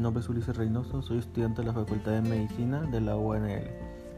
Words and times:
mi 0.00 0.04
nombre 0.04 0.22
es 0.22 0.30
Ulises 0.30 0.56
Reynoso, 0.56 1.02
soy 1.02 1.18
estudiante 1.18 1.60
de 1.60 1.66
la 1.66 1.74
Facultad 1.74 2.12
de 2.12 2.22
Medicina 2.22 2.80
de 2.80 3.02
la 3.02 3.18
UNL 3.18 3.68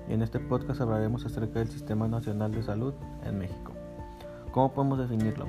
y 0.08 0.12
en 0.12 0.22
este 0.22 0.38
podcast 0.38 0.80
hablaremos 0.80 1.26
acerca 1.26 1.58
del 1.58 1.66
Sistema 1.66 2.06
Nacional 2.06 2.52
de 2.52 2.62
Salud 2.62 2.94
en 3.24 3.36
México. 3.36 3.72
¿Cómo 4.52 4.72
podemos 4.72 5.00
definirlo? 5.00 5.48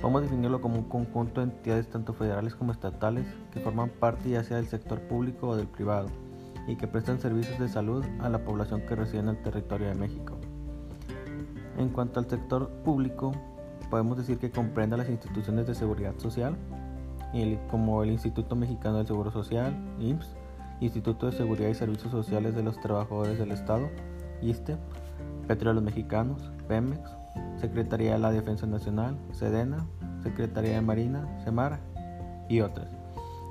Podemos 0.00 0.22
definirlo 0.22 0.62
como 0.62 0.76
un 0.76 0.84
conjunto 0.84 1.42
de 1.42 1.52
entidades 1.52 1.86
tanto 1.90 2.14
federales 2.14 2.54
como 2.54 2.72
estatales 2.72 3.26
que 3.52 3.60
forman 3.60 3.90
parte 3.90 4.30
ya 4.30 4.42
sea 4.42 4.56
del 4.56 4.68
sector 4.68 5.02
público 5.02 5.48
o 5.48 5.56
del 5.56 5.66
privado 5.66 6.08
y 6.66 6.76
que 6.76 6.88
prestan 6.88 7.20
servicios 7.20 7.58
de 7.58 7.68
salud 7.68 8.02
a 8.20 8.30
la 8.30 8.42
población 8.42 8.80
que 8.86 8.96
reside 8.96 9.18
en 9.18 9.28
el 9.28 9.42
territorio 9.42 9.88
de 9.88 9.96
México. 9.96 10.38
En 11.76 11.90
cuanto 11.90 12.20
al 12.20 12.30
sector 12.30 12.70
público, 12.86 13.32
podemos 13.90 14.16
decir 14.16 14.38
que 14.38 14.50
comprende 14.50 14.96
las 14.96 15.10
instituciones 15.10 15.66
de 15.66 15.74
seguridad 15.74 16.16
social, 16.16 16.56
como 17.70 18.02
el 18.02 18.10
Instituto 18.10 18.56
Mexicano 18.56 18.98
del 18.98 19.06
Seguro 19.06 19.30
Social, 19.30 19.76
Instituto 20.80 21.26
de 21.26 21.32
Seguridad 21.32 21.68
y 21.68 21.74
Servicios 21.74 22.10
Sociales 22.10 22.54
de 22.54 22.62
los 22.62 22.80
Trabajadores 22.80 23.38
del 23.38 23.52
Estado, 23.52 23.88
ISTE, 24.40 24.76
Petróleos 25.46 25.84
Mexicanos, 25.84 26.52
Pemex, 26.68 27.10
Secretaría 27.60 28.12
de 28.12 28.18
la 28.18 28.30
Defensa 28.30 28.66
Nacional, 28.66 29.18
SEDENA, 29.32 29.86
Secretaría 30.22 30.74
de 30.74 30.80
Marina, 30.80 31.26
SEMAR 31.44 31.80
y 32.48 32.60
otras, 32.60 32.88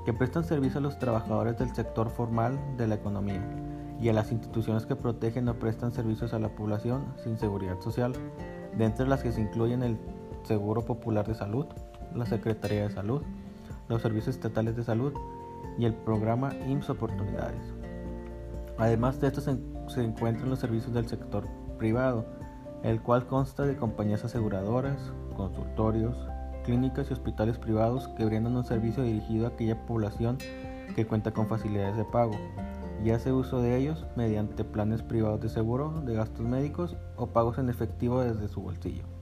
que 0.04 0.12
prestan 0.12 0.44
servicio 0.44 0.78
a 0.78 0.82
los 0.82 0.98
trabajadores 0.98 1.58
del 1.58 1.74
sector 1.74 2.10
formal 2.10 2.58
de 2.76 2.86
la 2.86 2.94
economía 2.94 3.42
y 4.00 4.08
a 4.08 4.12
las 4.12 4.32
instituciones 4.32 4.86
que 4.86 4.96
protegen 4.96 5.48
o 5.48 5.54
prestan 5.54 5.92
servicios 5.92 6.32
a 6.32 6.38
la 6.38 6.48
población 6.48 7.04
sin 7.22 7.36
seguridad 7.36 7.80
social, 7.80 8.12
de 8.76 8.84
entre 8.84 9.06
las 9.06 9.22
que 9.22 9.32
se 9.32 9.40
incluyen 9.40 9.82
el 9.82 9.98
Seguro 10.44 10.82
Popular 10.84 11.26
de 11.26 11.34
Salud, 11.34 11.66
la 12.14 12.24
Secretaría 12.24 12.82
de 12.82 12.90
Salud, 12.90 13.22
los 13.88 14.02
servicios 14.02 14.36
estatales 14.36 14.76
de 14.76 14.84
salud 14.84 15.12
y 15.78 15.84
el 15.84 15.94
programa 15.94 16.52
IMSS 16.68 16.90
Oportunidades. 16.90 17.74
Además 18.78 19.20
de 19.20 19.28
esto 19.28 19.40
se, 19.40 20.04
encuentran 20.04 20.50
los 20.50 20.60
servicios 20.60 20.92
del 20.92 21.08
sector 21.08 21.44
privado, 21.78 22.26
el 22.82 23.00
cual 23.02 23.26
consta 23.26 23.64
de 23.64 23.76
compañías 23.76 24.24
aseguradoras, 24.24 25.12
consultorios, 25.36 26.16
clínicas 26.64 27.10
y 27.10 27.12
hospitales 27.12 27.58
privados 27.58 28.08
que 28.16 28.24
brindan 28.24 28.56
un 28.56 28.64
servicio 28.64 29.02
dirigido 29.02 29.46
a 29.46 29.50
aquella 29.50 29.86
población 29.86 30.38
que 30.94 31.06
cuenta 31.06 31.32
con 31.32 31.48
facilidades 31.48 31.96
de 31.96 32.04
pago 32.04 32.34
y 33.04 33.10
hace 33.10 33.32
uso 33.32 33.60
de 33.60 33.76
ellos 33.76 34.06
mediante 34.16 34.64
planes 34.64 35.02
privados 35.02 35.40
de 35.40 35.48
seguro 35.48 36.02
de 36.04 36.14
gastos 36.14 36.46
médicos 36.46 36.96
o 37.16 37.28
pagos 37.28 37.58
en 37.58 37.70
efectivo 37.70 38.22
desde 38.22 38.48
su 38.48 38.60
bolsillo. 38.60 39.17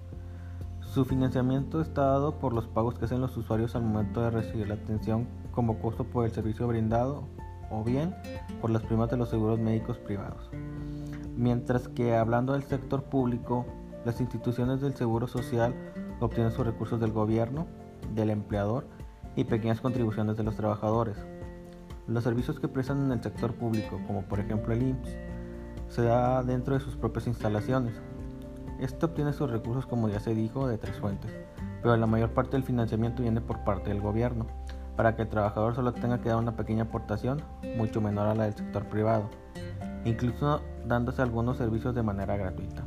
Su 0.96 1.04
financiamiento 1.04 1.82
está 1.82 2.06
dado 2.06 2.38
por 2.38 2.54
los 2.54 2.68
pagos 2.68 2.98
que 2.98 3.04
hacen 3.04 3.20
los 3.20 3.36
usuarios 3.36 3.76
al 3.76 3.82
momento 3.82 4.22
de 4.22 4.30
recibir 4.30 4.66
la 4.66 4.76
atención 4.76 5.28
como 5.52 5.78
costo 5.78 6.04
por 6.04 6.24
el 6.24 6.32
servicio 6.32 6.66
brindado 6.66 7.24
o 7.70 7.84
bien 7.84 8.14
por 8.62 8.70
las 8.70 8.82
primas 8.82 9.10
de 9.10 9.18
los 9.18 9.28
seguros 9.28 9.58
médicos 9.58 9.98
privados. 9.98 10.48
Mientras 11.36 11.88
que 11.88 12.16
hablando 12.16 12.54
del 12.54 12.62
sector 12.62 13.02
público, 13.02 13.66
las 14.06 14.22
instituciones 14.22 14.80
del 14.80 14.94
Seguro 14.94 15.26
Social 15.26 15.74
obtienen 16.18 16.50
sus 16.50 16.64
recursos 16.64 16.98
del 16.98 17.12
gobierno, 17.12 17.66
del 18.14 18.30
empleador 18.30 18.86
y 19.36 19.44
pequeñas 19.44 19.82
contribuciones 19.82 20.38
de 20.38 20.44
los 20.44 20.56
trabajadores. 20.56 21.18
Los 22.08 22.24
servicios 22.24 22.58
que 22.58 22.68
prestan 22.68 23.04
en 23.04 23.12
el 23.12 23.22
sector 23.22 23.52
público, 23.52 24.00
como 24.06 24.22
por 24.22 24.40
ejemplo 24.40 24.72
el 24.72 24.82
IMSS, 24.82 25.18
se 25.88 26.02
da 26.04 26.42
dentro 26.42 26.72
de 26.72 26.80
sus 26.80 26.96
propias 26.96 27.26
instalaciones, 27.26 28.00
este 28.80 29.06
obtiene 29.06 29.32
sus 29.32 29.50
recursos, 29.50 29.86
como 29.86 30.08
ya 30.08 30.20
se 30.20 30.34
dijo, 30.34 30.68
de 30.68 30.78
tres 30.78 30.96
fuentes, 30.96 31.30
pero 31.82 31.96
la 31.96 32.06
mayor 32.06 32.30
parte 32.30 32.52
del 32.52 32.64
financiamiento 32.64 33.22
viene 33.22 33.40
por 33.40 33.64
parte 33.64 33.90
del 33.90 34.00
gobierno, 34.00 34.46
para 34.96 35.14
que 35.14 35.22
el 35.22 35.28
trabajador 35.28 35.74
solo 35.74 35.92
tenga 35.92 36.20
que 36.20 36.28
dar 36.28 36.38
una 36.38 36.56
pequeña 36.56 36.84
aportación, 36.84 37.42
mucho 37.76 38.00
menor 38.00 38.26
a 38.28 38.34
la 38.34 38.44
del 38.44 38.54
sector 38.54 38.84
privado, 38.86 39.28
incluso 40.04 40.62
dándose 40.86 41.22
algunos 41.22 41.58
servicios 41.58 41.94
de 41.94 42.02
manera 42.02 42.36
gratuita. 42.36 42.82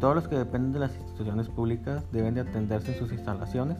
Todos 0.00 0.16
los 0.16 0.28
que 0.28 0.36
dependen 0.36 0.72
de 0.72 0.80
las 0.80 0.94
instituciones 0.96 1.48
públicas 1.48 2.04
deben 2.12 2.34
de 2.34 2.42
atenderse 2.42 2.92
en 2.92 2.98
sus 2.98 3.12
instalaciones 3.12 3.78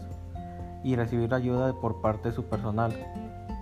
y 0.83 0.97
recibir 0.97 1.35
ayuda 1.35 1.73
por 1.81 2.01
parte 2.01 2.31
de 2.31 2.35
su 2.35 2.45
personal, 2.45 2.95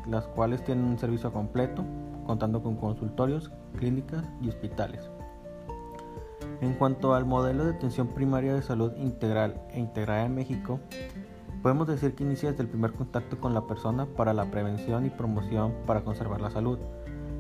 las 0.06 0.26
cuales 0.28 0.62
tienen 0.64 0.84
un 0.84 0.98
servicio 0.98 1.32
completo, 1.32 1.84
contando 2.26 2.62
con 2.62 2.76
consultorios, 2.76 3.50
clínicas 3.76 4.25
y 4.41 4.48
hospitales. 4.48 5.10
En 6.62 6.74
cuanto 6.74 7.12
al 7.14 7.24
modelo 7.24 7.64
de 7.64 7.72
atención 7.72 8.06
primaria 8.06 8.54
de 8.54 8.62
salud 8.62 8.92
integral 8.96 9.60
e 9.70 9.80
integrada 9.80 10.24
en 10.24 10.36
México, 10.36 10.78
podemos 11.60 11.88
decir 11.88 12.14
que 12.14 12.22
inicia 12.22 12.50
desde 12.50 12.62
el 12.62 12.68
primer 12.68 12.92
contacto 12.92 13.40
con 13.40 13.52
la 13.52 13.66
persona 13.66 14.06
para 14.06 14.32
la 14.32 14.48
prevención 14.48 15.04
y 15.04 15.10
promoción 15.10 15.74
para 15.88 16.04
conservar 16.04 16.40
la 16.40 16.50
salud, 16.50 16.78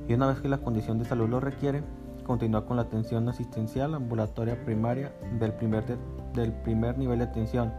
y 0.08 0.14
una 0.14 0.26
vez 0.26 0.40
que 0.40 0.48
la 0.48 0.58
condición 0.58 0.98
de 0.98 1.04
salud 1.04 1.28
lo 1.28 1.38
requiere, 1.38 1.84
continúa 2.26 2.66
con 2.66 2.74
la 2.76 2.82
atención 2.82 3.28
asistencial 3.28 3.94
ambulatoria 3.94 4.64
primaria 4.64 5.12
del 5.38 5.52
primer, 5.52 5.84
del 6.34 6.52
primer 6.52 6.98
nivel 6.98 7.20
de 7.20 7.26
atención, 7.26 7.72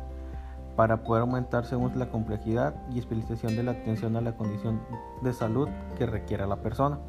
para 0.78 1.04
poder 1.04 1.24
aumentar 1.24 1.66
según 1.66 2.00
la 2.00 2.10
complejidad 2.10 2.74
y 2.90 3.00
especialización 3.00 3.58
de 3.58 3.64
la 3.64 3.72
atención 3.72 4.16
a 4.16 4.22
la 4.22 4.38
condición 4.38 4.80
de 5.22 5.34
salud 5.34 5.68
que 5.98 6.06
requiera 6.06 6.48
la 6.48 6.62
persona. 6.62 7.00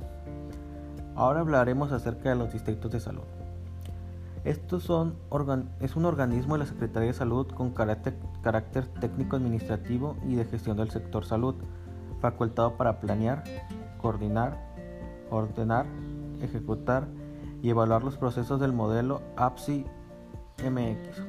Ahora 1.15 1.39
hablaremos 1.39 1.93
acerca 1.93 2.31
de 2.31 2.35
los 2.35 2.53
distritos 2.53 2.91
de 2.91 2.99
salud. 2.99 3.23
Estos 4.45 4.83
son 4.83 5.17
es 5.81 5.97
un 5.97 6.05
organismo 6.05 6.55
de 6.55 6.59
la 6.59 6.67
Secretaría 6.67 7.09
de 7.09 7.15
Salud 7.15 7.47
con 7.47 7.71
carácter, 7.71 8.15
carácter 8.43 8.87
técnico-administrativo 9.01 10.17
y 10.29 10.35
de 10.35 10.45
gestión 10.45 10.77
del 10.77 10.91
sector 10.91 11.25
salud, 11.25 11.55
facultado 12.21 12.77
para 12.77 13.01
planear, 13.01 13.43
coordinar, 13.97 14.59
ordenar, 15.31 15.87
ejecutar 16.43 17.09
y 17.63 17.71
evaluar 17.71 18.05
los 18.05 18.19
procesos 18.19 18.61
del 18.61 18.75
modelo 18.75 19.23
APSI 19.37 19.87
MX 20.63 21.23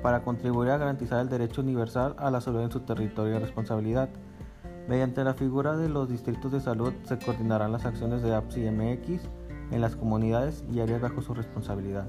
para 0.00 0.22
contribuir 0.22 0.70
a 0.70 0.78
garantizar 0.78 1.20
el 1.20 1.28
derecho 1.28 1.62
universal 1.62 2.14
a 2.18 2.30
la 2.30 2.40
salud 2.40 2.60
en 2.60 2.70
su 2.70 2.80
territorio 2.80 3.34
de 3.34 3.40
responsabilidad. 3.40 4.10
Mediante 4.88 5.24
la 5.24 5.34
figura 5.34 5.76
de 5.76 5.88
los 5.88 6.08
distritos 6.08 6.52
de 6.52 6.60
salud 6.60 6.92
se 7.02 7.18
coordinarán 7.18 7.72
las 7.72 7.84
acciones 7.84 8.22
de 8.22 8.32
APSI 8.32 8.70
MX 8.70 9.28
en 9.72 9.80
las 9.80 9.96
comunidades 9.96 10.64
y 10.72 10.78
áreas 10.78 11.00
bajo 11.00 11.20
su 11.20 11.34
responsabilidad. 11.34 12.06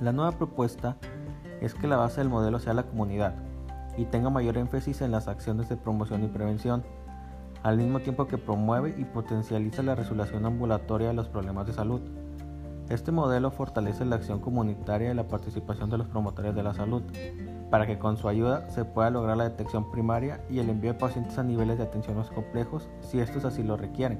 La 0.00 0.12
nueva 0.12 0.32
propuesta 0.32 0.96
es 1.60 1.74
que 1.74 1.86
la 1.86 1.98
base 1.98 2.22
del 2.22 2.30
modelo 2.30 2.58
sea 2.58 2.72
la 2.72 2.84
comunidad 2.84 3.34
y 3.98 4.06
tenga 4.06 4.30
mayor 4.30 4.56
énfasis 4.56 5.02
en 5.02 5.10
las 5.10 5.28
acciones 5.28 5.68
de 5.68 5.76
promoción 5.76 6.24
y 6.24 6.28
prevención, 6.28 6.82
al 7.62 7.76
mismo 7.76 8.00
tiempo 8.00 8.26
que 8.26 8.38
promueve 8.38 8.94
y 8.96 9.04
potencializa 9.04 9.82
la 9.82 9.94
resolución 9.94 10.46
ambulatoria 10.46 11.08
de 11.08 11.14
los 11.14 11.28
problemas 11.28 11.66
de 11.66 11.74
salud. 11.74 12.00
Este 12.88 13.12
modelo 13.12 13.50
fortalece 13.50 14.06
la 14.06 14.16
acción 14.16 14.40
comunitaria 14.40 15.10
y 15.10 15.14
la 15.14 15.28
participación 15.28 15.90
de 15.90 15.98
los 15.98 16.06
promotores 16.06 16.54
de 16.54 16.62
la 16.62 16.72
salud, 16.72 17.02
para 17.70 17.86
que 17.86 17.98
con 17.98 18.16
su 18.16 18.26
ayuda 18.26 18.70
se 18.70 18.86
pueda 18.86 19.10
lograr 19.10 19.36
la 19.36 19.50
detección 19.50 19.90
primaria 19.92 20.40
y 20.48 20.60
el 20.60 20.70
envío 20.70 20.94
de 20.94 20.98
pacientes 20.98 21.36
a 21.36 21.42
niveles 21.42 21.76
de 21.76 21.84
atención 21.84 22.16
más 22.16 22.30
complejos 22.30 22.88
si 23.00 23.20
estos 23.20 23.44
así 23.44 23.62
lo 23.62 23.76
requieren. 23.76 24.18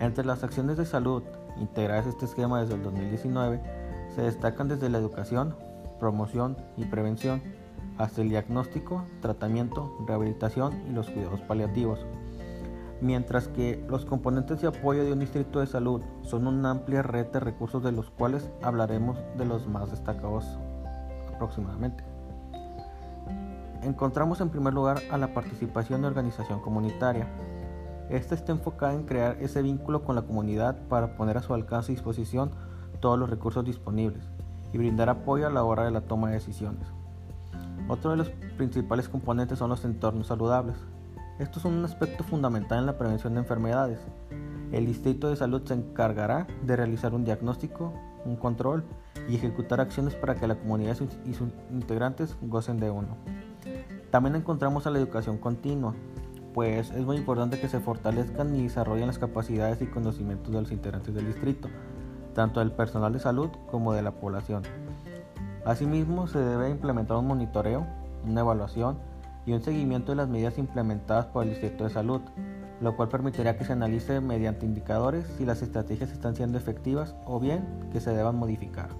Entre 0.00 0.24
las 0.24 0.42
acciones 0.42 0.76
de 0.78 0.84
salud 0.84 1.22
integradas 1.60 2.06
a 2.06 2.08
este 2.08 2.24
esquema 2.24 2.60
desde 2.60 2.74
el 2.74 2.82
2019 2.82 3.87
se 4.18 4.24
destacan 4.24 4.66
desde 4.66 4.88
la 4.88 4.98
educación, 4.98 5.54
promoción 6.00 6.56
y 6.76 6.86
prevención, 6.86 7.40
hasta 7.98 8.20
el 8.20 8.30
diagnóstico, 8.30 9.04
tratamiento, 9.22 9.96
rehabilitación 10.08 10.72
y 10.88 10.92
los 10.92 11.08
cuidados 11.08 11.40
paliativos. 11.42 12.04
Mientras 13.00 13.46
que 13.46 13.80
los 13.88 14.04
componentes 14.04 14.60
de 14.60 14.66
apoyo 14.66 15.04
de 15.04 15.12
un 15.12 15.20
distrito 15.20 15.60
de 15.60 15.68
salud 15.68 16.02
son 16.22 16.48
una 16.48 16.72
amplia 16.72 17.02
red 17.02 17.26
de 17.26 17.38
recursos 17.38 17.80
de 17.84 17.92
los 17.92 18.10
cuales 18.10 18.50
hablaremos 18.60 19.16
de 19.36 19.44
los 19.44 19.68
más 19.68 19.88
destacados 19.88 20.44
aproximadamente. 21.32 22.02
Encontramos 23.82 24.40
en 24.40 24.50
primer 24.50 24.74
lugar 24.74 24.98
a 25.12 25.16
la 25.16 25.32
participación 25.32 26.02
de 26.02 26.08
organización 26.08 26.60
comunitaria. 26.60 27.28
Esta 28.10 28.34
está 28.34 28.50
enfocada 28.50 28.94
en 28.94 29.04
crear 29.04 29.36
ese 29.38 29.62
vínculo 29.62 30.02
con 30.02 30.16
la 30.16 30.22
comunidad 30.22 30.76
para 30.88 31.14
poner 31.16 31.36
a 31.36 31.42
su 31.42 31.54
alcance 31.54 31.92
y 31.92 31.94
disposición 31.94 32.50
todos 33.00 33.18
los 33.18 33.30
recursos 33.30 33.64
disponibles 33.64 34.24
y 34.72 34.78
brindar 34.78 35.08
apoyo 35.08 35.46
a 35.46 35.50
la 35.50 35.64
hora 35.64 35.84
de 35.84 35.90
la 35.90 36.02
toma 36.02 36.28
de 36.28 36.34
decisiones. 36.34 36.86
Otro 37.88 38.10
de 38.10 38.18
los 38.18 38.30
principales 38.56 39.08
componentes 39.08 39.58
son 39.58 39.70
los 39.70 39.84
entornos 39.84 40.26
saludables. 40.26 40.76
Estos 41.38 41.62
son 41.62 41.74
un 41.74 41.84
aspecto 41.84 42.24
fundamental 42.24 42.80
en 42.80 42.86
la 42.86 42.98
prevención 42.98 43.34
de 43.34 43.40
enfermedades. 43.40 43.98
El 44.72 44.84
Distrito 44.84 45.30
de 45.30 45.36
Salud 45.36 45.62
se 45.64 45.74
encargará 45.74 46.46
de 46.62 46.76
realizar 46.76 47.14
un 47.14 47.24
diagnóstico, 47.24 47.94
un 48.24 48.36
control 48.36 48.84
y 49.28 49.36
ejecutar 49.36 49.80
acciones 49.80 50.14
para 50.14 50.34
que 50.34 50.46
la 50.46 50.56
comunidad 50.56 50.96
y 51.24 51.34
sus 51.34 51.48
integrantes 51.70 52.36
gocen 52.42 52.78
de 52.78 52.90
uno. 52.90 53.16
También 54.10 54.36
encontramos 54.36 54.86
a 54.86 54.90
la 54.90 54.98
educación 54.98 55.38
continua, 55.38 55.94
pues 56.52 56.90
es 56.90 57.04
muy 57.04 57.16
importante 57.16 57.60
que 57.60 57.68
se 57.68 57.80
fortalezcan 57.80 58.54
y 58.54 58.64
desarrollen 58.64 59.06
las 59.06 59.18
capacidades 59.18 59.80
y 59.80 59.86
conocimientos 59.86 60.52
de 60.52 60.60
los 60.60 60.72
integrantes 60.72 61.14
del 61.14 61.26
distrito 61.26 61.68
tanto 62.38 62.60
del 62.60 62.70
personal 62.70 63.12
de 63.12 63.18
salud 63.18 63.50
como 63.68 63.92
de 63.94 64.00
la 64.00 64.12
población. 64.12 64.62
Asimismo, 65.64 66.28
se 66.28 66.38
debe 66.38 66.70
implementar 66.70 67.16
un 67.16 67.26
monitoreo, 67.26 67.84
una 68.24 68.42
evaluación 68.42 68.96
y 69.44 69.54
un 69.54 69.60
seguimiento 69.60 70.12
de 70.12 70.16
las 70.18 70.28
medidas 70.28 70.56
implementadas 70.56 71.26
por 71.26 71.42
el 71.42 71.50
Distrito 71.50 71.82
de 71.82 71.90
Salud, 71.90 72.20
lo 72.80 72.94
cual 72.94 73.08
permitiría 73.08 73.58
que 73.58 73.64
se 73.64 73.72
analice 73.72 74.20
mediante 74.20 74.66
indicadores 74.66 75.26
si 75.36 75.44
las 75.44 75.62
estrategias 75.62 76.12
están 76.12 76.36
siendo 76.36 76.58
efectivas 76.58 77.16
o 77.26 77.40
bien 77.40 77.88
que 77.90 77.98
se 77.98 78.14
deban 78.14 78.36
modificar. 78.36 78.90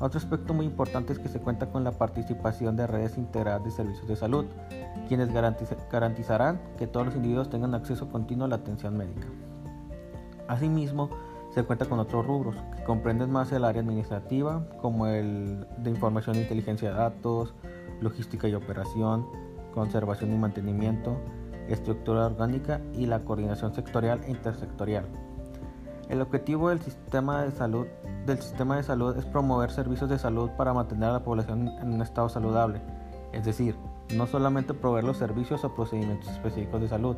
Otro 0.00 0.18
aspecto 0.18 0.54
muy 0.54 0.64
importante 0.64 1.12
es 1.12 1.18
que 1.18 1.28
se 1.28 1.40
cuenta 1.40 1.66
con 1.70 1.84
la 1.84 1.92
participación 1.92 2.76
de 2.76 2.86
redes 2.86 3.18
integradas 3.18 3.62
de 3.62 3.72
servicios 3.72 4.08
de 4.08 4.16
salud, 4.16 4.46
quienes 5.06 5.28
garantizarán 5.92 6.62
que 6.78 6.86
todos 6.86 7.08
los 7.08 7.14
individuos 7.14 7.50
tengan 7.50 7.74
acceso 7.74 8.08
continuo 8.08 8.46
a 8.46 8.48
la 8.48 8.56
atención 8.56 8.96
médica. 8.96 9.26
Asimismo, 10.48 11.10
se 11.50 11.64
cuenta 11.64 11.86
con 11.86 11.98
otros 11.98 12.26
rubros 12.26 12.56
que 12.76 12.84
comprenden 12.84 13.30
más 13.30 13.50
el 13.52 13.64
área 13.64 13.82
administrativa, 13.82 14.66
como 14.80 15.06
el 15.06 15.66
de 15.78 15.90
información 15.90 16.36
e 16.36 16.42
inteligencia 16.42 16.90
de 16.90 16.96
datos, 16.96 17.54
logística 18.00 18.48
y 18.48 18.54
operación, 18.54 19.26
conservación 19.74 20.32
y 20.32 20.36
mantenimiento, 20.36 21.16
estructura 21.68 22.26
orgánica 22.26 22.80
y 22.94 23.06
la 23.06 23.20
coordinación 23.20 23.74
sectorial 23.74 24.22
e 24.24 24.30
intersectorial. 24.30 25.06
El 26.08 26.22
objetivo 26.22 26.70
del 26.70 26.80
sistema 26.80 27.42
de 27.42 27.50
salud 27.52 27.86
del 28.28 28.38
sistema 28.40 28.76
de 28.76 28.82
salud 28.82 29.16
es 29.16 29.24
promover 29.24 29.70
servicios 29.70 30.10
de 30.10 30.18
salud 30.18 30.50
para 30.50 30.74
mantener 30.74 31.08
a 31.08 31.12
la 31.14 31.24
población 31.24 31.68
en 31.80 31.94
un 31.94 32.02
estado 32.02 32.28
saludable, 32.28 32.80
es 33.32 33.44
decir, 33.44 33.74
no 34.14 34.26
solamente 34.26 34.74
proveer 34.74 35.04
los 35.04 35.16
servicios 35.16 35.64
o 35.64 35.74
procedimientos 35.74 36.30
específicos 36.30 36.80
de 36.80 36.88
salud, 36.88 37.16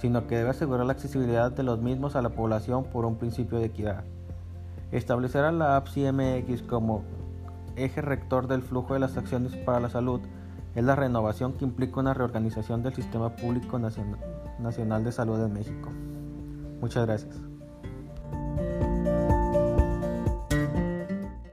sino 0.00 0.26
que 0.26 0.36
debe 0.36 0.50
asegurar 0.50 0.86
la 0.86 0.92
accesibilidad 0.92 1.52
de 1.52 1.62
los 1.62 1.80
mismos 1.80 2.16
a 2.16 2.22
la 2.22 2.30
población 2.30 2.84
por 2.84 3.04
un 3.04 3.16
principio 3.16 3.58
de 3.58 3.66
equidad. 3.66 4.04
Establecer 4.92 5.44
a 5.44 5.52
la 5.52 5.76
APSI-MX 5.76 6.62
como 6.62 7.02
eje 7.76 8.00
rector 8.00 8.48
del 8.48 8.62
flujo 8.62 8.94
de 8.94 9.00
las 9.00 9.16
acciones 9.16 9.56
para 9.56 9.80
la 9.80 9.88
salud 9.88 10.20
es 10.74 10.84
la 10.84 10.96
renovación 10.96 11.52
que 11.52 11.64
implica 11.64 12.00
una 12.00 12.14
reorganización 12.14 12.82
del 12.82 12.94
sistema 12.94 13.36
público 13.36 13.78
nacional 13.78 15.04
de 15.04 15.12
salud 15.12 15.42
en 15.44 15.52
México. 15.52 15.90
Muchas 16.80 17.06
gracias. 17.06 17.49